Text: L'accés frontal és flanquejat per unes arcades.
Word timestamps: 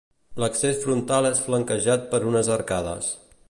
L'accés 0.43 0.79
frontal 0.85 1.29
és 1.31 1.41
flanquejat 1.49 2.11
per 2.15 2.23
unes 2.33 2.53
arcades. 2.59 3.15